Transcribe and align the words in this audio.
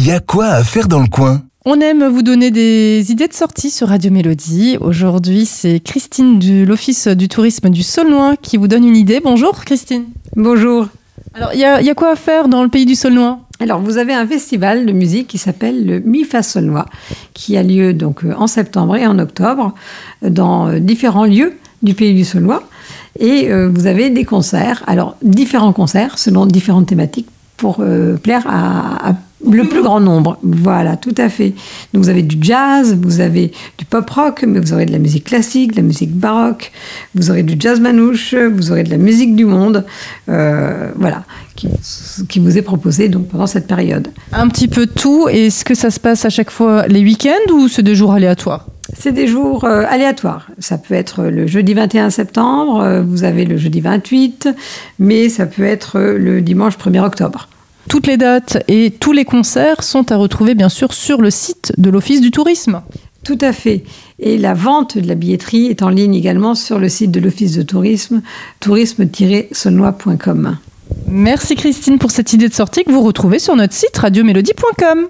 il 0.00 0.06
y 0.06 0.12
a 0.12 0.20
quoi 0.20 0.46
à 0.46 0.64
faire 0.64 0.88
dans 0.88 1.00
le 1.00 1.08
coin? 1.08 1.42
On 1.66 1.78
aime 1.78 2.06
vous 2.06 2.22
donner 2.22 2.50
des 2.50 3.12
idées 3.12 3.28
de 3.28 3.34
sortie 3.34 3.70
sur 3.70 3.88
Radio 3.88 4.10
Mélodie. 4.10 4.78
Aujourd'hui, 4.80 5.44
c'est 5.44 5.78
Christine 5.78 6.38
de 6.38 6.64
l'Office 6.64 7.06
du 7.06 7.28
tourisme 7.28 7.68
du 7.68 7.82
Saulnois 7.82 8.36
qui 8.40 8.56
vous 8.56 8.66
donne 8.66 8.86
une 8.86 8.96
idée. 8.96 9.20
Bonjour 9.22 9.62
Christine. 9.62 10.04
Bonjour. 10.36 10.86
Alors, 11.34 11.50
il 11.52 11.60
y, 11.60 11.64
a 11.64 11.94
quoi 11.94 12.12
à 12.12 12.16
faire 12.16 12.48
dans 12.48 12.62
le 12.62 12.70
pays 12.70 12.86
du 12.86 12.94
Saulnois? 12.94 13.40
Alors, 13.60 13.82
vous 13.82 13.98
avez 13.98 14.14
un 14.14 14.26
festival 14.26 14.86
de 14.86 14.92
musique 14.92 15.28
qui 15.28 15.36
s'appelle 15.36 15.84
le 15.84 16.00
MIFA 16.00 16.42
Saulnois, 16.42 16.86
qui 17.34 17.58
a 17.58 17.62
lieu 17.62 17.92
donc 17.92 18.22
en 18.38 18.46
septembre 18.46 18.96
et 18.96 19.06
en 19.06 19.18
octobre 19.18 19.74
dans 20.22 20.78
différents 20.78 21.26
lieux 21.26 21.58
du 21.82 21.92
pays 21.92 22.14
du 22.14 22.24
Saulnois. 22.24 22.62
Et 23.18 23.50
euh, 23.52 23.68
vous 23.68 23.86
avez 23.86 24.08
des 24.08 24.24
concerts, 24.24 24.82
alors 24.86 25.16
différents 25.20 25.74
concerts 25.74 26.18
selon 26.18 26.46
différentes 26.46 26.86
thématiques 26.86 27.28
pour 27.58 27.80
euh, 27.80 28.16
plaire 28.16 28.46
à, 28.48 29.14
le 29.48 29.64
plus 29.64 29.82
grand 29.82 30.00
nombre. 30.00 30.38
Voilà, 30.42 30.96
tout 30.96 31.14
à 31.16 31.28
fait. 31.28 31.54
Donc 31.92 32.04
vous 32.04 32.08
avez 32.08 32.22
du 32.22 32.36
jazz, 32.40 32.96
vous 33.00 33.20
avez 33.20 33.52
du 33.78 33.84
pop 33.84 34.08
rock, 34.08 34.44
mais 34.46 34.60
vous 34.60 34.72
aurez 34.72 34.86
de 34.86 34.92
la 34.92 34.98
musique 34.98 35.24
classique, 35.24 35.72
de 35.72 35.76
la 35.76 35.82
musique 35.82 36.12
baroque, 36.12 36.72
vous 37.14 37.30
aurez 37.30 37.42
du 37.42 37.56
jazz 37.58 37.80
manouche, 37.80 38.34
vous 38.34 38.70
aurez 38.70 38.84
de 38.84 38.90
la 38.90 38.98
musique 38.98 39.34
du 39.34 39.44
monde, 39.44 39.84
euh, 40.28 40.90
voilà, 40.96 41.24
qui, 41.56 41.68
qui, 42.28 42.38
vous 42.38 42.58
est 42.58 42.62
proposé 42.62 43.08
donc 43.08 43.28
pendant 43.28 43.46
cette 43.46 43.66
période. 43.66 44.08
Un 44.32 44.48
petit 44.48 44.68
peu 44.68 44.86
tout. 44.86 45.28
Est-ce 45.28 45.64
que 45.64 45.74
ça 45.74 45.90
se 45.90 46.00
passe 46.00 46.24
à 46.24 46.30
chaque 46.30 46.50
fois 46.50 46.86
les 46.86 47.00
week-ends 47.00 47.52
ou 47.52 47.68
c'est 47.68 47.82
des 47.82 47.94
jours 47.94 48.12
aléatoires? 48.12 48.66
C'est 48.98 49.12
des 49.12 49.26
jours 49.26 49.64
euh, 49.64 49.84
aléatoires. 49.88 50.48
Ça 50.58 50.76
peut 50.76 50.94
être 50.94 51.24
le 51.24 51.46
jeudi 51.46 51.74
21 51.74 52.10
septembre, 52.10 52.80
euh, 52.80 53.02
vous 53.02 53.24
avez 53.24 53.44
le 53.44 53.56
jeudi 53.56 53.80
28, 53.80 54.48
mais 54.98 55.28
ça 55.28 55.46
peut 55.46 55.64
être 55.64 56.00
le 56.00 56.40
dimanche 56.42 56.76
1er 56.76 57.00
octobre. 57.00 57.48
Toutes 57.88 58.06
les 58.06 58.16
dates 58.16 58.62
et 58.68 58.90
tous 58.90 59.12
les 59.12 59.24
concerts 59.24 59.82
sont 59.82 60.12
à 60.12 60.16
retrouver 60.16 60.54
bien 60.54 60.68
sûr 60.68 60.92
sur 60.92 61.20
le 61.20 61.30
site 61.30 61.72
de 61.76 61.90
l'Office 61.90 62.20
du 62.20 62.30
tourisme. 62.30 62.82
Tout 63.24 63.38
à 63.40 63.52
fait. 63.52 63.84
Et 64.18 64.38
la 64.38 64.54
vente 64.54 64.96
de 64.96 65.06
la 65.06 65.14
billetterie 65.14 65.66
est 65.66 65.82
en 65.82 65.88
ligne 65.88 66.14
également 66.14 66.54
sur 66.54 66.78
le 66.78 66.88
site 66.88 67.10
de 67.10 67.20
l'Office 67.20 67.54
de 67.54 67.62
tourisme, 67.62 68.22
tourisme-saunois.com. 68.60 70.56
Merci 71.06 71.54
Christine 71.54 71.98
pour 71.98 72.10
cette 72.10 72.32
idée 72.32 72.48
de 72.48 72.54
sortie 72.54 72.84
que 72.84 72.90
vous 72.90 73.02
retrouvez 73.02 73.38
sur 73.38 73.54
notre 73.56 73.74
site 73.74 73.96
radiomélodie.com. 73.96 75.08